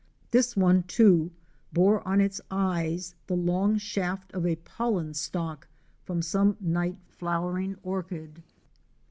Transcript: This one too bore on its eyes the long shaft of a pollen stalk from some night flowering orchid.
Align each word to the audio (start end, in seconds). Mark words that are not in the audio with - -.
This 0.31 0.57
one 0.57 0.81
too 0.87 1.29
bore 1.71 2.01
on 2.07 2.21
its 2.21 2.41
eyes 2.49 3.13
the 3.27 3.35
long 3.35 3.77
shaft 3.77 4.33
of 4.33 4.47
a 4.47 4.55
pollen 4.55 5.13
stalk 5.13 5.67
from 6.05 6.23
some 6.23 6.57
night 6.59 6.97
flowering 7.07 7.77
orchid. 7.83 8.41